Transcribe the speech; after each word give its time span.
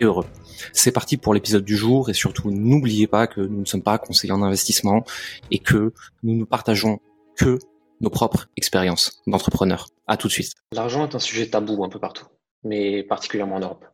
et 0.00 0.04
heureux. 0.04 0.26
C'est 0.72 0.92
parti 0.92 1.16
pour 1.16 1.34
l'épisode 1.34 1.64
du 1.64 1.76
jour 1.76 2.10
et 2.10 2.14
surtout 2.14 2.50
n'oubliez 2.50 3.06
pas 3.06 3.26
que 3.26 3.40
nous 3.40 3.60
ne 3.60 3.64
sommes 3.64 3.82
pas 3.82 3.98
conseillers 3.98 4.32
en 4.32 4.42
investissement 4.42 5.04
et 5.50 5.58
que 5.58 5.92
nous 6.22 6.34
ne 6.34 6.44
partageons 6.44 7.00
que 7.36 7.58
nos 8.00 8.10
propres 8.10 8.48
expériences 8.56 9.22
d'entrepreneurs. 9.26 9.88
À 10.06 10.16
tout 10.16 10.28
de 10.28 10.32
suite. 10.32 10.52
L'argent 10.72 11.08
est 11.08 11.14
un 11.14 11.18
sujet 11.18 11.48
tabou 11.48 11.82
un 11.84 11.88
peu 11.88 11.98
partout, 11.98 12.26
mais 12.62 13.02
particulièrement 13.02 13.56
en 13.56 13.60
Europe. 13.60 13.86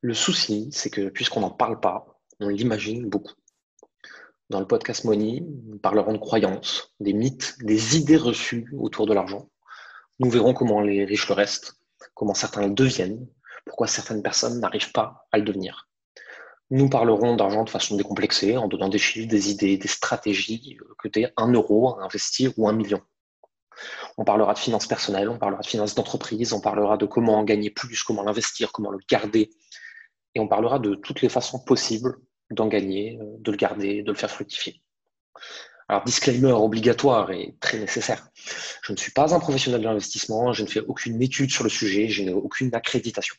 Le 0.00 0.14
souci, 0.14 0.68
c'est 0.72 0.90
que 0.90 1.08
puisqu'on 1.08 1.40
n'en 1.40 1.50
parle 1.50 1.80
pas, 1.80 2.06
on 2.40 2.48
l'imagine 2.48 3.08
beaucoup. 3.08 3.32
Dans 4.50 4.60
le 4.60 4.66
podcast 4.66 5.04
Money, 5.04 5.42
nous 5.64 5.78
parlerons 5.78 6.12
de 6.12 6.18
croyances, 6.18 6.92
des 7.00 7.14
mythes, 7.14 7.56
des 7.62 7.96
idées 7.96 8.16
reçues 8.16 8.70
autour 8.78 9.06
de 9.06 9.14
l'argent. 9.14 9.48
Nous 10.20 10.30
verrons 10.30 10.54
comment 10.54 10.80
les 10.80 11.04
riches 11.04 11.28
le 11.28 11.34
restent, 11.34 11.76
comment 12.14 12.34
certains 12.34 12.66
le 12.66 12.74
deviennent, 12.74 13.26
pourquoi 13.64 13.86
certaines 13.86 14.22
personnes 14.22 14.60
n'arrivent 14.60 14.92
pas 14.92 15.26
à 15.32 15.38
le 15.38 15.44
devenir. 15.44 15.88
Nous 16.70 16.88
parlerons 16.88 17.36
d'argent 17.36 17.64
de 17.64 17.70
façon 17.70 17.96
décomplexée, 17.96 18.56
en 18.56 18.68
donnant 18.68 18.88
des 18.88 18.98
chiffres, 18.98 19.28
des 19.28 19.50
idées, 19.50 19.76
des 19.76 19.88
stratégies, 19.88 20.78
euh, 20.80 20.94
que 20.98 21.08
tu 21.08 21.26
un 21.36 21.52
euro 21.52 21.98
à 21.98 22.04
investir 22.04 22.52
ou 22.56 22.68
un 22.68 22.72
million. 22.72 23.00
On 24.16 24.24
parlera 24.24 24.54
de 24.54 24.58
finances 24.58 24.86
personnelles, 24.86 25.28
on 25.28 25.38
parlera 25.38 25.60
de 25.60 25.66
finances 25.66 25.94
d'entreprise, 25.94 26.52
on 26.52 26.60
parlera 26.60 26.96
de 26.96 27.06
comment 27.06 27.38
en 27.38 27.44
gagner 27.44 27.70
plus, 27.70 28.02
comment 28.02 28.22
l'investir, 28.22 28.72
comment 28.72 28.90
le 28.90 28.98
garder. 29.08 29.50
Et 30.34 30.40
on 30.40 30.48
parlera 30.48 30.78
de 30.78 30.94
toutes 30.94 31.20
les 31.20 31.28
façons 31.28 31.58
possibles 31.58 32.16
d'en 32.50 32.66
gagner, 32.66 33.18
euh, 33.20 33.36
de 33.38 33.50
le 33.50 33.56
garder, 33.56 34.02
de 34.02 34.10
le 34.10 34.16
faire 34.16 34.30
fructifier. 34.30 34.82
Alors, 35.88 36.04
disclaimer 36.04 36.52
obligatoire 36.52 37.30
et 37.30 37.56
très 37.60 37.78
nécessaire. 37.78 38.26
Je 38.82 38.92
ne 38.92 38.96
suis 38.96 39.12
pas 39.12 39.34
un 39.34 39.40
professionnel 39.40 39.80
de 39.80 39.86
l'investissement, 39.86 40.52
je 40.52 40.62
ne 40.62 40.68
fais 40.68 40.80
aucune 40.80 41.20
étude 41.20 41.50
sur 41.50 41.62
le 41.62 41.70
sujet, 41.70 42.08
je 42.08 42.22
n'ai 42.22 42.32
aucune 42.32 42.74
accréditation. 42.74 43.36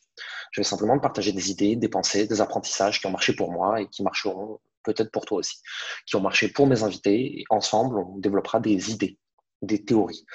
Je 0.51 0.61
vais 0.61 0.65
simplement 0.65 0.99
partager 0.99 1.31
des 1.31 1.49
idées, 1.49 1.75
des 1.75 1.89
pensées, 1.89 2.27
des 2.27 2.41
apprentissages 2.41 2.99
qui 2.99 3.07
ont 3.07 3.11
marché 3.11 3.33
pour 3.33 3.51
moi 3.51 3.81
et 3.81 3.87
qui 3.87 4.03
marcheront 4.03 4.59
peut-être 4.83 5.11
pour 5.11 5.25
toi 5.25 5.39
aussi, 5.39 5.57
qui 6.05 6.15
ont 6.15 6.21
marché 6.21 6.47
pour 6.47 6.67
mes 6.67 6.83
invités. 6.83 7.39
Et 7.39 7.45
ensemble, 7.49 7.97
on 7.97 8.19
développera 8.19 8.59
des 8.59 8.91
idées, 8.91 9.17
des 9.63 9.83
théories 9.83 10.25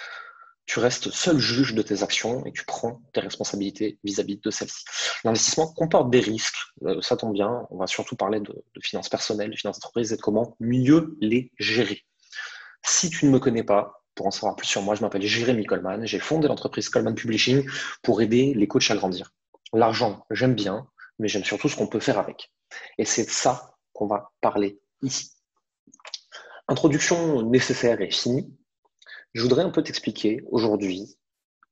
tu 0.71 0.79
restes 0.79 1.11
seul 1.11 1.37
juge 1.41 1.75
de 1.75 1.83
tes 1.83 2.05
actions 2.05 2.47
et 2.47 2.53
tu 2.53 2.65
prends 2.65 3.03
tes 3.13 3.19
responsabilités 3.19 3.99
vis-à-vis 4.05 4.37
de 4.37 4.51
celles-ci. 4.53 4.85
L'investissement 5.25 5.67
comporte 5.67 6.11
des 6.11 6.21
risques, 6.21 6.57
euh, 6.85 7.01
ça 7.03 7.17
tombe 7.17 7.35
bien, 7.35 7.67
on 7.71 7.77
va 7.77 7.87
surtout 7.87 8.17
parler 8.17 8.41
de, 8.41 8.65
finances 8.83 9.09
personnelles, 9.09 9.51
de 9.51 9.57
finances 9.57 9.77
d'entreprise 9.77 10.13
et 10.13 10.17
de 10.17 10.21
comment 10.21 10.57
mieux 10.61 11.17
les 11.21 11.53
gérer. 11.59 12.03
Si 12.83 13.11
tu 13.11 13.27
ne 13.27 13.31
me 13.31 13.39
connais 13.39 13.65
pas, 13.65 14.03
pour 14.15 14.27
en 14.27 14.31
savoir 14.31 14.57
plus 14.57 14.67
sur 14.67 14.83
moi, 14.83 14.95
je 14.95 15.03
m'appelle 15.03 15.23
Jérémy 15.23 15.65
Coleman, 15.67 16.07
j'ai 16.07 16.19
fondé 16.19 16.49
l'entreprise 16.49 16.89
Coleman 16.89 17.15
Publishing 17.15 17.69
pour 18.03 18.23
aider 18.23 18.55
les 18.55 18.67
coachs 18.67 18.91
à 18.91 18.97
grandir. 18.97 19.33
L'argent, 19.73 20.25
j'aime 20.31 20.55
bien, 20.55 20.89
mais 21.19 21.29
j'aime 21.29 21.45
surtout 21.45 21.69
ce 21.69 21.77
qu'on 21.77 21.87
peut 21.87 22.01
faire 22.01 22.19
avec. 22.19 22.51
Et 22.99 23.05
c'est 23.05 23.25
de 23.25 23.31
ça 23.31 23.77
qu'on 23.93 24.07
va 24.07 24.33
parler 24.41 24.81
ici. 25.03 25.33
Introduction 26.69 27.43
nécessaire 27.43 28.01
et 28.01 28.11
finie. 28.11 28.57
Je 29.35 29.43
voudrais 29.43 29.63
un 29.63 29.71
peu 29.71 29.83
t'expliquer 29.83 30.43
aujourd'hui 30.51 31.19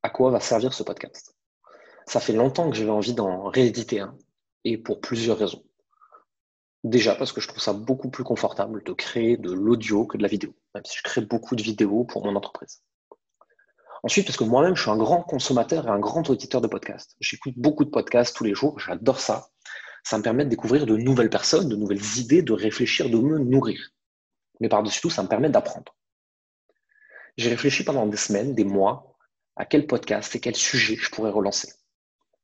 à 0.02 0.10
quoi 0.10 0.30
va 0.30 0.40
servir 0.40 0.74
ce 0.74 0.82
podcast. 0.82 1.37
Ça 2.08 2.20
fait 2.20 2.32
longtemps 2.32 2.70
que 2.70 2.76
j'avais 2.76 2.88
envie 2.88 3.12
d'en 3.12 3.50
rééditer 3.50 4.00
un, 4.00 4.16
et 4.64 4.78
pour 4.78 5.02
plusieurs 5.02 5.36
raisons. 5.36 5.62
Déjà 6.82 7.14
parce 7.14 7.32
que 7.32 7.42
je 7.42 7.48
trouve 7.48 7.60
ça 7.60 7.74
beaucoup 7.74 8.08
plus 8.08 8.24
confortable 8.24 8.82
de 8.82 8.92
créer 8.94 9.36
de 9.36 9.52
l'audio 9.52 10.06
que 10.06 10.16
de 10.16 10.22
la 10.22 10.28
vidéo, 10.28 10.54
même 10.74 10.86
si 10.86 10.96
je 10.96 11.02
crée 11.02 11.20
beaucoup 11.20 11.54
de 11.54 11.62
vidéos 11.62 12.04
pour 12.04 12.24
mon 12.24 12.34
entreprise. 12.34 12.82
Ensuite, 14.02 14.24
parce 14.24 14.38
que 14.38 14.44
moi-même, 14.44 14.74
je 14.74 14.80
suis 14.80 14.90
un 14.90 14.96
grand 14.96 15.22
consommateur 15.22 15.86
et 15.86 15.90
un 15.90 15.98
grand 15.98 16.30
auditeur 16.30 16.62
de 16.62 16.66
podcasts. 16.66 17.14
J'écoute 17.20 17.54
beaucoup 17.58 17.84
de 17.84 17.90
podcasts 17.90 18.34
tous 18.34 18.44
les 18.44 18.54
jours, 18.54 18.78
j'adore 18.78 19.20
ça. 19.20 19.48
Ça 20.02 20.16
me 20.16 20.22
permet 20.22 20.46
de 20.46 20.50
découvrir 20.50 20.86
de 20.86 20.96
nouvelles 20.96 21.28
personnes, 21.28 21.68
de 21.68 21.76
nouvelles 21.76 22.16
idées, 22.16 22.40
de 22.40 22.54
réfléchir, 22.54 23.10
de 23.10 23.18
me 23.18 23.38
nourrir. 23.38 23.90
Mais 24.60 24.70
par-dessus 24.70 25.02
tout, 25.02 25.10
ça 25.10 25.22
me 25.22 25.28
permet 25.28 25.50
d'apprendre. 25.50 25.94
J'ai 27.36 27.50
réfléchi 27.50 27.84
pendant 27.84 28.06
des 28.06 28.16
semaines, 28.16 28.54
des 28.54 28.64
mois, 28.64 29.14
à 29.56 29.66
quel 29.66 29.86
podcast 29.86 30.34
et 30.36 30.40
quel 30.40 30.56
sujet 30.56 30.96
je 30.96 31.10
pourrais 31.10 31.30
relancer. 31.30 31.77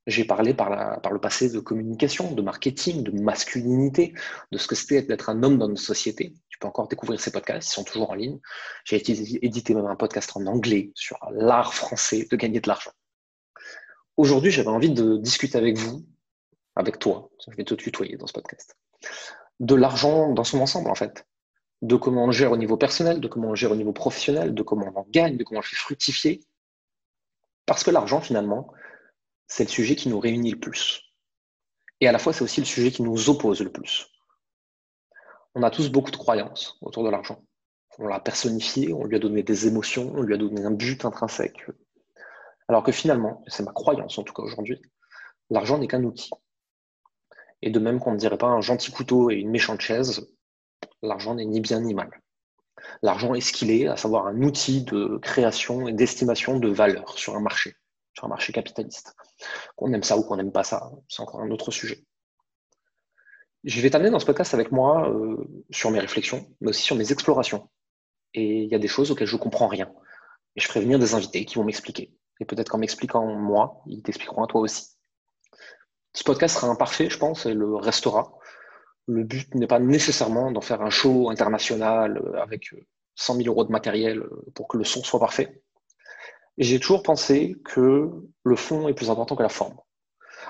J'ai 0.07 0.25
parlé 0.25 0.53
par, 0.53 0.69
le 1.11 1.19
passé 1.19 1.49
de 1.49 1.59
communication, 1.59 2.31
de 2.31 2.41
marketing, 2.41 3.03
de 3.03 3.11
masculinité, 3.11 4.13
de 4.51 4.57
ce 4.57 4.67
que 4.67 4.75
c'était 4.75 5.01
d'être 5.01 5.29
un 5.29 5.41
homme 5.41 5.57
dans 5.57 5.67
une 5.67 5.77
société. 5.77 6.33
Tu 6.49 6.59
peux 6.59 6.67
encore 6.67 6.87
découvrir 6.87 7.19
ces 7.19 7.31
podcasts, 7.31 7.69
ils 7.69 7.73
sont 7.73 7.83
toujours 7.83 8.11
en 8.11 8.13
ligne. 8.13 8.39
J'ai 8.83 8.97
édité 9.43 9.73
même 9.73 9.87
un 9.87 9.95
podcast 9.95 10.31
en 10.35 10.45
anglais 10.45 10.91
sur 10.93 11.17
l'art 11.31 11.73
français 11.73 12.27
de 12.29 12.35
gagner 12.35 12.59
de 12.59 12.67
l'argent. 12.67 12.91
Aujourd'hui, 14.17 14.51
j'avais 14.51 14.69
envie 14.69 14.91
de 14.91 15.17
discuter 15.17 15.57
avec 15.57 15.77
vous, 15.77 16.05
avec 16.75 16.99
toi, 16.99 17.29
je 17.45 17.55
vais 17.55 17.63
te 17.63 17.73
tutoyer 17.73 18.15
dans 18.17 18.27
ce 18.27 18.33
podcast, 18.33 18.77
de 19.59 19.75
l'argent 19.75 20.31
dans 20.31 20.43
son 20.43 20.59
ensemble 20.59 20.89
en 20.89 20.95
fait 20.95 21.25
de 21.81 21.95
comment 21.95 22.25
on 22.25 22.31
gère 22.31 22.51
au 22.51 22.57
niveau 22.57 22.77
personnel, 22.77 23.19
de 23.19 23.27
comment 23.27 23.49
on 23.49 23.55
gère 23.55 23.71
au 23.71 23.75
niveau 23.75 23.93
professionnel, 23.93 24.53
de 24.53 24.63
comment 24.63 24.91
on 24.93 24.99
en 24.99 25.05
gagne, 25.09 25.37
de 25.37 25.43
comment 25.43 25.59
on 25.59 25.61
le 25.61 25.67
fait 25.67 25.75
fructifier. 25.75 26.41
Parce 27.65 27.83
que 27.83 27.91
l'argent, 27.91 28.21
finalement, 28.21 28.71
c'est 29.47 29.63
le 29.63 29.69
sujet 29.69 29.95
qui 29.95 30.09
nous 30.09 30.19
réunit 30.19 30.51
le 30.51 30.59
plus. 30.59 31.01
Et 32.01 32.07
à 32.07 32.11
la 32.11 32.19
fois, 32.19 32.33
c'est 32.33 32.43
aussi 32.43 32.59
le 32.59 32.65
sujet 32.65 32.91
qui 32.91 33.03
nous 33.03 33.29
oppose 33.29 33.61
le 33.61 33.71
plus. 33.71 34.07
On 35.53 35.63
a 35.63 35.71
tous 35.71 35.89
beaucoup 35.89 36.11
de 36.11 36.17
croyances 36.17 36.77
autour 36.81 37.03
de 37.03 37.09
l'argent. 37.09 37.41
On 37.97 38.07
l'a 38.07 38.19
personnifié, 38.19 38.91
on 38.93 39.05
lui 39.05 39.15
a 39.15 39.19
donné 39.19 39.43
des 39.43 39.67
émotions, 39.67 40.11
on 40.15 40.21
lui 40.21 40.33
a 40.33 40.37
donné 40.37 40.63
un 40.63 40.71
but 40.71 41.05
intrinsèque. 41.05 41.65
Alors 42.67 42.83
que 42.83 42.91
finalement, 42.91 43.43
c'est 43.47 43.63
ma 43.63 43.71
croyance 43.71 44.17
en 44.17 44.23
tout 44.23 44.33
cas 44.33 44.43
aujourd'hui, 44.43 44.81
l'argent 45.49 45.77
n'est 45.77 45.87
qu'un 45.87 46.03
outil. 46.03 46.31
Et 47.61 47.69
de 47.69 47.79
même 47.79 47.99
qu'on 47.99 48.11
ne 48.11 48.17
dirait 48.17 48.37
pas 48.37 48.47
un 48.47 48.61
gentil 48.61 48.91
couteau 48.91 49.31
et 49.31 49.35
une 49.35 49.49
méchante 49.49 49.79
chaise, 49.79 50.27
l'argent 51.01 51.35
n'est 51.35 51.45
ni 51.45 51.61
bien 51.61 51.79
ni 51.79 51.93
mal. 51.93 52.09
L'argent 53.01 53.33
est 53.33 53.41
ce 53.41 53.53
qu'il 53.53 53.71
est, 53.71 53.87
à 53.87 53.95
savoir 53.95 54.27
un 54.27 54.41
outil 54.41 54.83
de 54.83 55.17
création 55.21 55.87
et 55.87 55.93
d'estimation 55.93 56.59
de 56.59 56.67
valeur 56.67 57.17
sur 57.17 57.35
un 57.35 57.39
marché, 57.39 57.75
sur 58.15 58.25
un 58.25 58.29
marché 58.29 58.53
capitaliste. 58.53 59.15
Qu'on 59.75 59.93
aime 59.93 60.03
ça 60.03 60.17
ou 60.17 60.23
qu'on 60.23 60.37
n'aime 60.37 60.51
pas 60.51 60.63
ça, 60.63 60.91
c'est 61.07 61.21
encore 61.21 61.41
un 61.41 61.51
autre 61.51 61.71
sujet. 61.71 62.03
Je 63.63 63.81
vais 63.81 63.89
t'amener 63.89 64.09
dans 64.09 64.19
ce 64.19 64.25
podcast 64.25 64.53
avec 64.53 64.71
moi 64.71 65.09
euh, 65.09 65.37
sur 65.71 65.91
mes 65.91 65.99
réflexions, 65.99 66.47
mais 66.61 66.69
aussi 66.69 66.83
sur 66.83 66.95
mes 66.95 67.11
explorations. 67.11 67.69
Et 68.33 68.63
il 68.63 68.69
y 68.69 68.75
a 68.75 68.79
des 68.79 68.87
choses 68.87 69.11
auxquelles 69.11 69.27
je 69.27 69.35
ne 69.35 69.41
comprends 69.41 69.67
rien. 69.67 69.91
Et 70.55 70.61
je 70.61 70.67
ferai 70.67 70.81
venir 70.81 70.99
des 70.99 71.15
invités 71.15 71.45
qui 71.45 71.55
vont 71.55 71.63
m'expliquer. 71.63 72.13
Et 72.39 72.45
peut-être 72.45 72.69
qu'en 72.69 72.77
m'expliquant 72.77 73.25
moi, 73.25 73.81
ils 73.87 74.03
t'expliqueront 74.03 74.43
à 74.43 74.47
toi 74.47 74.61
aussi. 74.61 74.97
Ce 76.13 76.23
podcast 76.23 76.55
sera 76.55 76.67
imparfait, 76.67 77.09
je 77.09 77.17
pense, 77.17 77.45
et 77.45 77.53
le 77.53 77.75
restera 77.75 78.37
le 79.07 79.23
but 79.23 79.53
n'est 79.55 79.67
pas 79.67 79.79
nécessairement 79.79 80.51
d'en 80.51 80.61
faire 80.61 80.81
un 80.81 80.89
show 80.89 81.29
international 81.29 82.17
euh, 82.17 82.41
avec 82.41 82.69
100 83.15 83.33
euh, 83.33 83.37
000 83.37 83.49
euros 83.49 83.63
de 83.63 83.71
matériel 83.71 84.23
pour 84.53 84.67
que 84.67 84.77
le 84.77 84.83
son 84.83 85.03
soit 85.03 85.19
parfait. 85.19 85.61
J'ai 86.57 86.79
toujours 86.79 87.03
pensé 87.03 87.57
que 87.65 88.11
le 88.43 88.55
fond 88.55 88.87
est 88.87 88.93
plus 88.93 89.09
important 89.09 89.35
que 89.35 89.43
la 89.43 89.49
forme. 89.49 89.75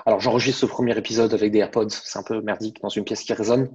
Alors 0.04 0.20
j'enregistre 0.20 0.60
ce 0.60 0.66
premier 0.66 0.96
épisode 0.96 1.32
avec 1.34 1.50
des 1.50 1.58
AirPods, 1.58 1.88
c'est 1.88 2.18
un 2.18 2.22
peu 2.22 2.40
merdique 2.42 2.80
dans 2.80 2.88
une 2.88 3.04
pièce 3.04 3.22
qui 3.22 3.32
résonne. 3.32 3.74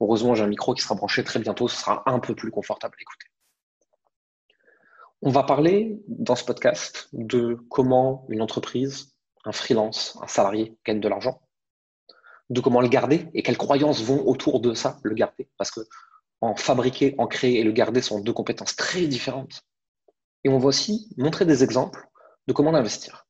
Heureusement, 0.00 0.34
j'ai 0.34 0.44
un 0.44 0.48
micro 0.48 0.74
qui 0.74 0.82
sera 0.82 0.94
branché 0.94 1.24
très 1.24 1.40
bientôt, 1.40 1.68
ce 1.68 1.76
sera 1.76 2.02
un 2.06 2.20
peu 2.20 2.34
plus 2.34 2.50
confortable 2.50 2.94
à 2.98 3.02
écouter. 3.02 3.26
On 5.22 5.30
va 5.30 5.42
parler 5.42 6.02
dans 6.06 6.36
ce 6.36 6.44
podcast 6.44 7.08
de 7.12 7.58
comment 7.70 8.26
une 8.28 8.42
entreprise, 8.42 9.14
un 9.44 9.52
freelance, 9.52 10.18
un 10.22 10.28
salarié 10.28 10.76
gagne 10.84 11.00
de 11.00 11.08
l'argent 11.08 11.40
de 12.50 12.60
comment 12.60 12.80
le 12.80 12.88
garder 12.88 13.28
et 13.34 13.42
quelles 13.42 13.56
croyances 13.56 14.02
vont 14.02 14.26
autour 14.26 14.60
de 14.60 14.74
ça, 14.74 14.98
le 15.02 15.14
garder. 15.14 15.48
Parce 15.58 15.70
que 15.70 15.80
en 16.40 16.56
fabriquer, 16.56 17.14
en 17.18 17.26
créer 17.26 17.60
et 17.60 17.64
le 17.64 17.72
garder 17.72 18.02
sont 18.02 18.20
deux 18.20 18.32
compétences 18.32 18.76
très 18.76 19.06
différentes. 19.06 19.62
Et 20.44 20.48
on 20.48 20.58
va 20.58 20.66
aussi 20.66 21.08
montrer 21.16 21.46
des 21.46 21.64
exemples 21.64 22.06
de 22.46 22.52
comment 22.52 22.74
investir. 22.74 23.26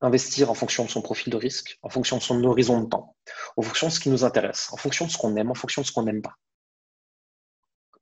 Investir 0.00 0.50
en 0.50 0.54
fonction 0.54 0.84
de 0.84 0.90
son 0.90 1.00
profil 1.00 1.32
de 1.32 1.36
risque, 1.36 1.78
en 1.82 1.88
fonction 1.88 2.16
de 2.16 2.22
son 2.22 2.42
horizon 2.44 2.80
de 2.80 2.88
temps, 2.88 3.16
en 3.56 3.62
fonction 3.62 3.86
de 3.86 3.92
ce 3.92 4.00
qui 4.00 4.10
nous 4.10 4.24
intéresse, 4.24 4.72
en 4.72 4.76
fonction 4.76 5.06
de 5.06 5.10
ce 5.10 5.16
qu'on 5.16 5.36
aime, 5.36 5.50
en 5.50 5.54
fonction 5.54 5.82
de 5.82 5.86
ce 5.86 5.92
qu'on 5.92 6.02
n'aime 6.02 6.22
pas. 6.22 6.36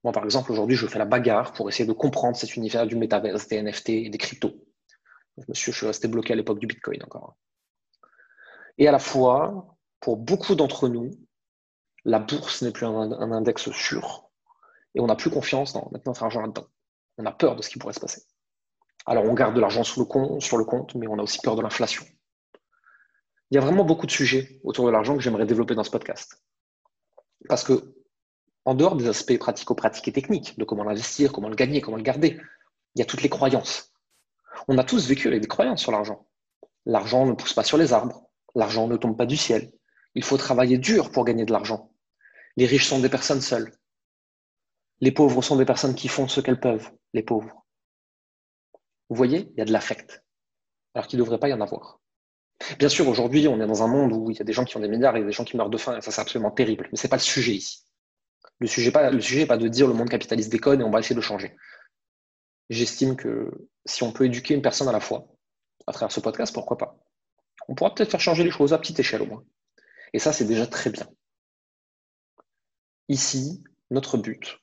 Moi, 0.03 0.13
par 0.15 0.25
exemple, 0.25 0.51
aujourd'hui, 0.51 0.77
je 0.77 0.87
fais 0.87 0.99
la 0.99 1.05
bagarre 1.05 1.53
pour 1.53 1.69
essayer 1.69 1.87
de 1.87 1.93
comprendre 1.93 2.37
cet 2.37 2.57
univers 2.57 2.87
du 2.87 2.97
métaverse, 2.97 3.49
des 3.49 3.63
NFT 3.63 3.91
et 3.91 4.09
des 4.09 4.19
cryptos. 4.19 4.55
Monsieur, 5.49 5.73
je 5.73 5.77
suis 5.77 5.87
resté 5.87 6.09
bloqué 6.09 6.33
à 6.33 6.37
l'époque 6.37 6.59
du 6.59 6.67
Bitcoin 6.67 7.03
encore. 7.03 7.37
Et 8.79 8.89
à 8.89 8.93
la 8.93 8.99
fois, 8.99 9.77
pour 10.01 10.17
beaucoup 10.17 10.55
d'entre 10.55 10.89
nous, 10.89 11.11
La 12.05 12.19
bourse 12.19 12.63
n'est 12.63 12.73
plus 12.73 12.87
un, 12.87 13.33
index 13.33 13.71
sûr. 13.73 14.31
Et 14.95 15.01
on 15.01 15.07
n'a 15.07 15.17
plus 15.17 15.31
confiance 15.31 15.75
dans 15.75 15.89
mettre 15.93 16.09
notre 16.09 16.23
argent 16.23 16.41
là-dedans. 16.41 16.67
On 17.21 17.27
a 17.27 17.33
peur 17.33 17.55
de 17.55 17.61
ce 17.61 17.69
qui 17.69 17.79
pourrait 17.79 17.93
se 17.93 18.01
passer. 18.01 18.23
Alors 19.05 19.25
on 19.25 19.35
garde 19.35 19.55
de 19.55 19.61
l'argent 19.61 19.85
sur 19.85 20.01
le 20.01 20.65
compte, 20.65 20.95
mais 20.95 21.07
on 21.07 21.19
a 21.19 21.23
aussi 21.23 21.39
peur 21.43 21.55
de 21.55 21.61
l'inflation. 21.61 22.03
Il 23.51 23.57
y 23.57 23.59
a 23.59 23.61
vraiment 23.61 23.85
beaucoup 23.85 24.07
de 24.07 24.11
sujets 24.11 24.59
autour 24.65 24.87
de 24.87 24.91
l'argent 24.91 25.15
que 25.17 25.21
j'aimerais 25.21 25.45
développer 25.45 25.75
dans 25.75 25.85
ce 25.85 25.91
podcast. 25.91 26.43
Parce 27.47 27.63
que, 27.63 27.95
en 28.65 28.75
dehors 28.75 28.97
des 28.97 29.07
aspects 29.07 29.37
pratico-pratiques 29.39 30.09
et 30.09 30.13
techniques, 30.13 30.59
de 30.59 30.65
comment 30.65 30.85
l'investir, 30.85 31.31
comment 31.31 31.49
le 31.49 31.57
gagner, 31.57 31.83
comment 31.83 31.99
le 31.99 32.03
garder, 32.03 32.41
il 32.95 33.01
y 33.01 33.03
a 33.03 33.05
toutes 33.05 33.23
les 33.23 33.29
croyances. 33.29 33.93
On 34.69 34.79
a 34.79 34.85
tous 34.85 35.07
vécu 35.07 35.29
avec 35.29 35.43
des 35.43 35.49
croyances 35.49 35.83
sur 35.83 35.93
l'argent. 35.93 36.27
L'argent 36.87 37.27
ne 37.27 37.33
pousse 37.33 37.53
pas 37.53 37.65
sur 37.65 37.77
les 37.77 37.93
arbres, 37.93 38.31
l'argent 38.55 38.87
ne 38.89 38.97
tombe 38.97 39.17
pas 39.17 39.27
du 39.27 39.37
ciel. 39.37 39.73
Il 40.15 40.25
faut 40.25 40.39
travailler 40.39 40.79
dur 40.79 41.11
pour 41.11 41.25
gagner 41.27 41.45
de 41.45 41.53
l'argent. 41.53 41.93
Les 42.57 42.67
riches 42.67 42.89
sont 42.89 43.01
des 43.01 43.11
personnes 43.11 43.43
seules. 43.43 43.73
Les 45.01 45.13
pauvres 45.13 45.43
sont 45.43 45.57
des 45.57 45.65
personnes 45.65 45.95
qui 45.95 46.09
font 46.09 46.29
ce 46.29 46.41
qu'elles 46.41 46.61
peuvent, 46.61 46.91
les 47.15 47.23
pauvres. 47.23 47.65
Vous 49.09 49.17
voyez, 49.17 49.51
il 49.53 49.59
y 49.59 49.63
a 49.63 49.65
de 49.65 49.73
l'affect, 49.73 50.25
alors 50.95 51.07
qu'il 51.07 51.19
ne 51.19 51.25
devrait 51.25 51.41
pas 51.41 51.49
y 51.49 51.53
en 51.53 51.61
avoir. 51.61 52.01
Bien 52.79 52.89
sûr, 52.89 53.09
aujourd'hui, 53.09 53.49
on 53.49 53.61
est 53.61 53.67
dans 53.67 53.83
un 53.83 53.89
monde 53.89 54.13
où 54.13 54.31
il 54.31 54.37
y 54.37 54.41
a 54.41 54.45
des 54.45 54.53
gens 54.53 54.65
qui 54.65 54.77
ont 54.77 54.81
des 54.81 54.89
milliards 54.89 55.17
et 55.17 55.25
des 55.25 55.33
gens 55.33 55.45
qui 55.45 55.57
meurent 55.57 55.71
de 55.71 55.79
faim, 55.79 55.97
et 55.97 56.01
ça, 56.03 56.11
c'est 56.11 56.21
absolument 56.21 56.51
terrible. 56.51 56.89
Mais 56.93 56.99
ce 56.99 57.07
n'est 57.07 57.09
pas 57.09 57.17
le 57.17 57.23
sujet 57.23 57.55
ici. 57.55 57.85
Le 58.59 58.67
sujet, 58.67 58.91
le 58.91 59.39
n'est 59.39 59.47
pas 59.47 59.57
de 59.57 59.69
dire 59.69 59.87
le 59.87 59.95
monde 59.95 60.11
capitaliste 60.11 60.53
déconne 60.53 60.83
et 60.83 60.85
on 60.85 60.91
va 60.91 61.01
essayer 61.01 61.17
de 61.17 61.23
changer. 61.23 61.57
J'estime 62.69 63.17
que 63.17 63.51
si 63.87 64.03
on 64.03 64.13
peut 64.13 64.27
éduquer 64.27 64.55
une 64.55 64.63
personne 64.63 64.89
à 64.89 64.93
la 64.93 65.01
fois, 65.01 65.27
à 65.87 65.93
travers 65.93 66.13
ce 66.13 66.21
podcast, 66.21 66.53
pourquoi 66.53 66.77
pas 66.77 66.99
On 67.69 67.75
pourra 67.75 67.95
peut-être 67.95 68.11
faire 68.11 68.21
changer 68.21 68.45
les 68.45 68.51
choses 68.51 68.75
à 68.75 68.79
petite 68.79 69.01
échelle 69.01 69.23
au 69.23 69.27
moins. 69.27 69.45
Et 70.13 70.19
ça, 70.19 70.33
c'est 70.33 70.45
déjà 70.45 70.67
très 70.67 70.91
bien. 70.91 71.09
Ici, 73.09 73.65
notre 73.91 74.19
but, 74.19 74.61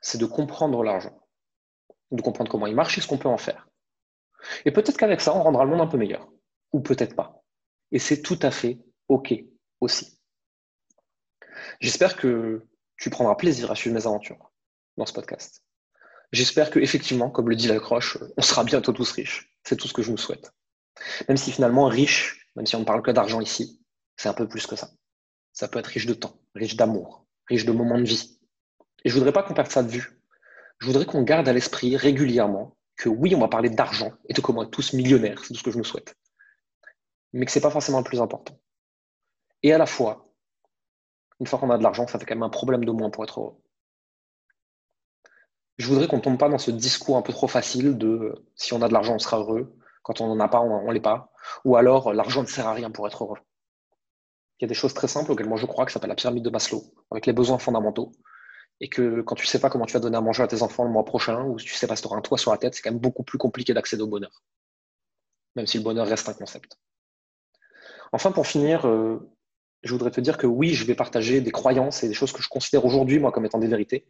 c'est 0.00 0.18
de 0.18 0.26
comprendre 0.26 0.82
l'argent, 0.82 1.20
de 2.10 2.22
comprendre 2.22 2.50
comment 2.50 2.66
il 2.66 2.74
marche 2.74 2.98
et 2.98 3.00
ce 3.00 3.06
qu'on 3.06 3.18
peut 3.18 3.28
en 3.28 3.38
faire. 3.38 3.68
Et 4.64 4.70
peut-être 4.70 4.96
qu'avec 4.96 5.20
ça, 5.20 5.34
on 5.34 5.42
rendra 5.42 5.64
le 5.64 5.70
monde 5.70 5.80
un 5.80 5.86
peu 5.86 5.98
meilleur 5.98 6.28
ou 6.72 6.80
peut-être 6.80 7.16
pas. 7.16 7.42
Et 7.90 7.98
c'est 7.98 8.22
tout 8.22 8.38
à 8.42 8.50
fait 8.50 8.78
OK 9.08 9.34
aussi. 9.80 10.20
J'espère 11.80 12.16
que 12.16 12.66
tu 12.96 13.10
prendras 13.10 13.34
plaisir 13.34 13.70
à 13.70 13.74
suivre 13.74 13.94
mes 13.94 14.06
aventures 14.06 14.52
dans 14.96 15.06
ce 15.06 15.12
podcast. 15.12 15.64
J'espère 16.32 16.70
que, 16.70 16.78
effectivement, 16.78 17.30
comme 17.30 17.48
le 17.48 17.56
dit 17.56 17.68
la 17.68 17.80
croche, 17.80 18.18
on 18.36 18.42
sera 18.42 18.64
bientôt 18.64 18.92
tous 18.92 19.10
riches. 19.12 19.54
C'est 19.64 19.76
tout 19.76 19.88
ce 19.88 19.94
que 19.94 20.02
je 20.02 20.10
nous 20.10 20.18
souhaite. 20.18 20.52
Même 21.28 21.36
si 21.36 21.52
finalement, 21.52 21.86
riche, 21.86 22.50
même 22.56 22.66
si 22.66 22.76
on 22.76 22.80
ne 22.80 22.84
parle 22.84 23.02
que 23.02 23.10
d'argent 23.10 23.40
ici, 23.40 23.80
c'est 24.16 24.28
un 24.28 24.34
peu 24.34 24.48
plus 24.48 24.66
que 24.66 24.76
ça. 24.76 24.90
Ça 25.52 25.68
peut 25.68 25.78
être 25.78 25.86
riche 25.86 26.06
de 26.06 26.14
temps, 26.14 26.40
riche 26.54 26.76
d'amour, 26.76 27.26
riche 27.46 27.64
de 27.64 27.72
moments 27.72 27.98
de 27.98 28.04
vie. 28.04 28.37
Et 29.04 29.08
je 29.08 29.14
voudrais 29.14 29.32
pas 29.32 29.42
qu'on 29.42 29.54
perde 29.54 29.70
ça 29.70 29.82
de 29.82 29.88
vue. 29.88 30.20
Je 30.78 30.86
voudrais 30.86 31.06
qu'on 31.06 31.22
garde 31.22 31.48
à 31.48 31.52
l'esprit 31.52 31.96
régulièrement 31.96 32.76
que 32.96 33.08
oui, 33.08 33.34
on 33.34 33.40
va 33.40 33.48
parler 33.48 33.70
d'argent 33.70 34.12
et 34.28 34.34
de 34.34 34.40
comment 34.40 34.62
être 34.62 34.70
tous 34.70 34.92
millionnaires. 34.92 35.40
C'est 35.44 35.54
tout 35.54 35.60
ce 35.60 35.64
que 35.64 35.70
je 35.70 35.78
nous 35.78 35.84
souhaite 35.84 36.14
mais 37.32 37.46
que 37.46 37.52
ce 37.52 37.58
n'est 37.58 37.62
pas 37.62 37.70
forcément 37.70 37.98
le 37.98 38.04
plus 38.04 38.20
important. 38.20 38.58
Et 39.62 39.72
à 39.72 39.78
la 39.78 39.86
fois, 39.86 40.32
une 41.40 41.46
fois 41.46 41.58
qu'on 41.58 41.70
a 41.70 41.78
de 41.78 41.82
l'argent, 41.82 42.06
ça 42.06 42.18
fait 42.18 42.24
quand 42.24 42.34
même 42.34 42.42
un 42.42 42.48
problème 42.48 42.84
de 42.84 42.90
moins 42.90 43.10
pour 43.10 43.24
être 43.24 43.40
heureux. 43.40 43.56
Je 45.78 45.86
voudrais 45.86 46.08
qu'on 46.08 46.16
ne 46.16 46.22
tombe 46.22 46.38
pas 46.38 46.48
dans 46.48 46.58
ce 46.58 46.70
discours 46.70 47.16
un 47.16 47.22
peu 47.22 47.32
trop 47.32 47.46
facile 47.46 47.98
de 47.98 48.44
si 48.56 48.72
on 48.72 48.82
a 48.82 48.88
de 48.88 48.92
l'argent, 48.92 49.14
on 49.14 49.18
sera 49.18 49.38
heureux, 49.38 49.76
quand 50.02 50.20
on 50.20 50.26
n'en 50.26 50.40
a 50.40 50.48
pas, 50.48 50.60
on 50.60 50.88
ne 50.88 50.92
l'est 50.92 51.00
pas, 51.00 51.30
ou 51.64 51.76
alors 51.76 52.12
l'argent 52.12 52.42
ne 52.42 52.48
sert 52.48 52.66
à 52.66 52.72
rien 52.72 52.90
pour 52.90 53.06
être 53.06 53.22
heureux. 53.22 53.38
Il 54.58 54.64
y 54.64 54.66
a 54.66 54.68
des 54.68 54.74
choses 54.74 54.94
très 54.94 55.06
simples 55.06 55.30
auxquelles 55.30 55.48
moi 55.48 55.58
je 55.58 55.66
crois 55.66 55.84
que 55.84 55.92
ça 55.92 55.94
s'appelle 55.94 56.08
la 56.08 56.16
pyramide 56.16 56.44
de 56.44 56.50
Maslow, 56.50 56.82
avec 57.12 57.26
les 57.26 57.32
besoins 57.32 57.58
fondamentaux, 57.58 58.10
et 58.80 58.88
que 58.88 59.22
quand 59.22 59.34
tu 59.34 59.46
sais 59.46 59.60
pas 59.60 59.70
comment 59.70 59.86
tu 59.86 59.94
vas 59.94 60.00
donner 60.00 60.16
à 60.16 60.20
manger 60.20 60.42
à 60.42 60.48
tes 60.48 60.62
enfants 60.62 60.84
le 60.84 60.90
mois 60.90 61.04
prochain, 61.04 61.44
ou 61.44 61.58
si 61.58 61.66
tu 61.66 61.74
sais 61.74 61.86
pas 61.86 61.96
si 61.96 62.02
tu 62.02 62.08
auras 62.08 62.16
un 62.16 62.20
toit 62.22 62.38
sur 62.38 62.50
la 62.50 62.58
tête, 62.58 62.74
c'est 62.74 62.82
quand 62.82 62.90
même 62.90 63.00
beaucoup 63.00 63.24
plus 63.24 63.38
compliqué 63.38 63.74
d'accéder 63.74 64.02
au 64.02 64.06
bonheur, 64.06 64.42
même 65.56 65.66
si 65.66 65.78
le 65.78 65.84
bonheur 65.84 66.06
reste 66.06 66.28
un 66.28 66.34
concept. 66.34 66.78
Enfin, 68.12 68.32
pour 68.32 68.46
finir, 68.46 68.86
euh, 68.86 69.18
je 69.82 69.92
voudrais 69.92 70.10
te 70.10 70.20
dire 70.20 70.38
que 70.38 70.46
oui, 70.46 70.74
je 70.74 70.84
vais 70.84 70.94
partager 70.94 71.40
des 71.40 71.50
croyances 71.50 72.02
et 72.02 72.08
des 72.08 72.14
choses 72.14 72.32
que 72.32 72.42
je 72.42 72.48
considère 72.48 72.84
aujourd'hui, 72.84 73.18
moi, 73.18 73.32
comme 73.32 73.44
étant 73.44 73.58
des 73.58 73.68
vérités. 73.68 74.06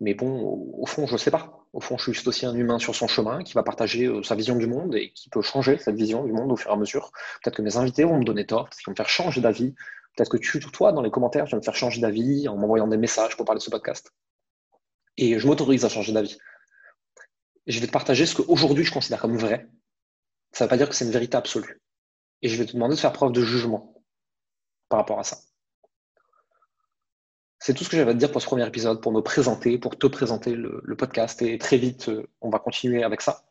Mais 0.00 0.14
bon, 0.14 0.72
au, 0.78 0.86
fond, 0.86 1.06
je 1.06 1.12
ne 1.12 1.18
sais 1.18 1.30
pas. 1.30 1.66
Au 1.72 1.80
fond, 1.80 1.98
je 1.98 2.04
suis 2.04 2.12
juste 2.14 2.26
aussi 2.26 2.46
un 2.46 2.54
humain 2.54 2.78
sur 2.78 2.94
son 2.94 3.06
chemin 3.06 3.42
qui 3.44 3.52
va 3.52 3.62
partager 3.62 4.06
euh, 4.06 4.22
sa 4.22 4.34
vision 4.34 4.56
du 4.56 4.66
monde 4.66 4.94
et 4.94 5.12
qui 5.12 5.28
peut 5.28 5.42
changer 5.42 5.76
cette 5.78 5.94
vision 5.94 6.24
du 6.24 6.32
monde 6.32 6.50
au 6.50 6.56
fur 6.56 6.70
et 6.70 6.74
à 6.74 6.76
mesure. 6.76 7.12
Peut-être 7.42 7.56
que 7.56 7.62
mes 7.62 7.76
invités 7.76 8.04
vont 8.04 8.18
me 8.18 8.24
donner 8.24 8.46
tort, 8.46 8.64
peut-être 8.64 8.78
qu'ils 8.78 8.86
vont 8.86 8.92
me 8.92 8.96
faire 8.96 9.08
changer 9.08 9.40
d'avis. 9.40 9.74
Peut-être 10.16 10.30
que 10.30 10.36
tu, 10.36 10.60
toi, 10.60 10.92
dans 10.92 11.02
les 11.02 11.10
commentaires, 11.10 11.44
tu 11.44 11.52
vas 11.52 11.58
me 11.58 11.62
faire 11.62 11.76
changer 11.76 12.00
d'avis 12.00 12.48
en 12.48 12.56
m'envoyant 12.56 12.88
des 12.88 12.96
messages 12.96 13.36
pour 13.36 13.46
parler 13.46 13.58
de 13.58 13.64
ce 13.64 13.70
podcast. 13.70 14.12
Et 15.16 15.38
je 15.38 15.46
m'autorise 15.46 15.84
à 15.84 15.88
changer 15.88 16.12
d'avis. 16.12 16.38
Je 17.66 17.78
vais 17.78 17.86
te 17.86 17.92
partager 17.92 18.26
ce 18.26 18.34
qu'aujourd'hui 18.34 18.84
je 18.84 18.92
considère 18.92 19.20
comme 19.20 19.36
vrai. 19.36 19.68
Ça 20.52 20.64
ne 20.64 20.66
veut 20.66 20.70
pas 20.70 20.76
dire 20.76 20.88
que 20.88 20.94
c'est 20.94 21.04
une 21.04 21.12
vérité 21.12 21.36
absolue 21.36 21.80
et 22.42 22.48
je 22.48 22.56
vais 22.56 22.66
te 22.66 22.72
demander 22.72 22.94
de 22.94 23.00
faire 23.00 23.12
preuve 23.12 23.32
de 23.32 23.42
jugement 23.42 23.94
par 24.88 24.98
rapport 24.98 25.18
à 25.18 25.24
ça. 25.24 25.38
C'est 27.58 27.74
tout 27.74 27.84
ce 27.84 27.90
que 27.90 27.96
j'avais 27.96 28.12
à 28.12 28.14
te 28.14 28.18
dire 28.18 28.32
pour 28.32 28.40
ce 28.40 28.46
premier 28.46 28.66
épisode, 28.66 29.02
pour 29.02 29.12
me 29.12 29.20
présenter, 29.20 29.78
pour 29.78 29.98
te 29.98 30.06
présenter 30.06 30.54
le, 30.54 30.96
podcast. 30.96 31.42
Et 31.42 31.58
très 31.58 31.76
vite, 31.76 32.08
euh, 32.08 32.26
on 32.40 32.48
va 32.48 32.58
continuer 32.58 33.04
avec 33.04 33.20
ça. 33.20 33.44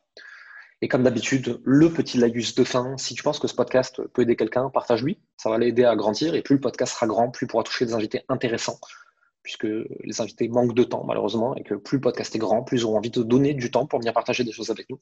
Et 0.82 0.88
comme 0.88 1.04
d'habitude, 1.04 1.60
le 1.66 1.92
petit 1.92 2.18
lagus 2.18 2.56
de 2.56 2.64
fin, 2.64 2.98
si 2.98 3.14
tu 3.14 3.22
penses 3.22 3.40
que 3.40 3.48
ce 3.48 3.54
podcast 3.54 4.02
peut 4.14 4.22
aider 4.22 4.38
quelqu'un, 4.38 4.70
partage-lui. 4.70 5.20
Ça 5.36 5.50
va 5.50 5.58
l'aider 5.58 5.84
à 5.84 5.96
grandir. 5.96 6.36
Et 6.36 6.42
plus 6.42 6.56
le 6.56 6.62
podcast 6.62 6.94
sera 6.94 7.06
grand, 7.06 7.32
plus 7.32 7.46
il 7.46 7.50
pourra 7.50 7.64
toucher 7.64 7.86
des 7.86 7.94
invités 7.94 8.24
intéressants. 8.30 8.80
Puisque 9.44 9.66
les 9.66 10.22
invités 10.22 10.48
manquent 10.48 10.76
de 10.76 10.84
temps, 10.84 11.04
malheureusement. 11.06 11.54
Et 11.56 11.64
que 11.64 11.76
plus 11.76 11.98
le 11.98 12.02
podcast 12.02 12.34
est 12.34 12.40
grand, 12.40 12.64
plus 12.64 12.80
ils 12.80 12.86
auront 12.86 12.98
envie 12.98 13.10
de 13.10 13.24
donner 13.24 13.54
du 13.54 13.72
temps 13.72 13.88
pour 13.88 14.00
venir 14.00 14.14
partager 14.14 14.46
des 14.46 14.54
choses 14.54 14.70
avec 14.70 14.90
nous. 14.90 15.02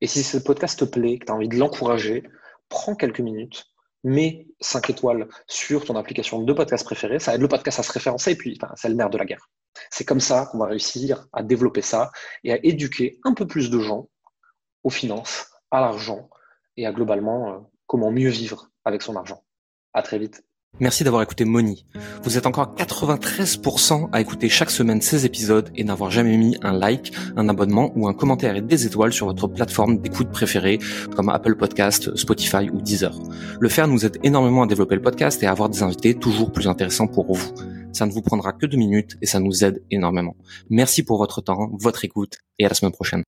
Et 0.00 0.06
si 0.06 0.22
ce 0.22 0.38
podcast 0.38 0.78
te 0.78 0.84
plaît, 0.86 1.18
que 1.18 1.26
tu 1.26 1.32
as 1.32 1.34
envie 1.34 1.48
de 1.48 1.56
l'encourager, 1.56 2.22
prends 2.70 2.94
quelques 2.94 3.20
minutes, 3.20 3.66
mets 4.04 4.46
5 4.60 4.90
étoiles 4.90 5.28
sur 5.46 5.84
ton 5.84 5.96
application 5.96 6.42
de 6.42 6.52
podcast 6.52 6.84
préférée, 6.84 7.18
ça 7.18 7.34
aide 7.34 7.40
le 7.40 7.48
podcast 7.48 7.80
à 7.80 7.82
se 7.82 7.92
référencer 7.92 8.32
et 8.32 8.36
puis 8.36 8.58
c'est 8.76 8.88
le 8.88 8.94
nerf 8.94 9.10
de 9.10 9.18
la 9.18 9.24
guerre. 9.24 9.48
C'est 9.90 10.04
comme 10.04 10.20
ça 10.20 10.48
qu'on 10.50 10.58
va 10.58 10.66
réussir 10.66 11.26
à 11.32 11.42
développer 11.42 11.82
ça 11.82 12.10
et 12.44 12.52
à 12.52 12.64
éduquer 12.64 13.18
un 13.24 13.34
peu 13.34 13.46
plus 13.46 13.70
de 13.70 13.80
gens 13.80 14.08
aux 14.86 14.90
finances, 14.90 15.48
à 15.72 15.80
l'argent 15.80 16.30
et 16.76 16.86
à 16.86 16.92
globalement 16.92 17.50
euh, 17.50 17.58
comment 17.88 18.12
mieux 18.12 18.28
vivre 18.30 18.70
avec 18.84 19.02
son 19.02 19.16
argent. 19.16 19.42
À 19.92 20.02
très 20.02 20.18
vite. 20.18 20.44
Merci 20.78 21.02
d'avoir 21.02 21.22
écouté 21.22 21.44
Moni. 21.44 21.86
Vous 22.22 22.38
êtes 22.38 22.46
encore 22.46 22.74
93% 22.76 24.10
à 24.12 24.20
écouter 24.20 24.48
chaque 24.48 24.70
semaine 24.70 25.00
ces 25.00 25.26
épisodes 25.26 25.70
et 25.74 25.82
n'avoir 25.82 26.12
jamais 26.12 26.36
mis 26.36 26.56
un 26.62 26.72
like, 26.72 27.12
un 27.34 27.48
abonnement 27.48 27.90
ou 27.96 28.06
un 28.06 28.14
commentaire 28.14 28.54
et 28.54 28.60
des 28.60 28.86
étoiles 28.86 29.12
sur 29.12 29.26
votre 29.26 29.48
plateforme 29.48 29.98
d'écoute 29.98 30.30
préférée 30.30 30.78
comme 31.16 31.30
Apple 31.30 31.56
Podcast, 31.56 32.14
Spotify 32.14 32.70
ou 32.70 32.80
Deezer. 32.80 33.18
Le 33.58 33.68
faire 33.68 33.88
nous 33.88 34.04
aide 34.06 34.18
énormément 34.22 34.62
à 34.62 34.66
développer 34.66 34.94
le 34.94 35.02
podcast 35.02 35.42
et 35.42 35.46
à 35.46 35.50
avoir 35.50 35.68
des 35.68 35.82
invités 35.82 36.14
toujours 36.14 36.52
plus 36.52 36.68
intéressants 36.68 37.08
pour 37.08 37.34
vous. 37.34 37.54
Ça 37.92 38.06
ne 38.06 38.12
vous 38.12 38.22
prendra 38.22 38.52
que 38.52 38.66
deux 38.66 38.76
minutes 38.78 39.16
et 39.20 39.26
ça 39.26 39.40
nous 39.40 39.64
aide 39.64 39.82
énormément. 39.90 40.36
Merci 40.70 41.02
pour 41.02 41.18
votre 41.18 41.40
temps, 41.40 41.70
votre 41.72 42.04
écoute 42.04 42.38
et 42.58 42.66
à 42.66 42.68
la 42.68 42.74
semaine 42.74 42.92
prochaine. 42.92 43.24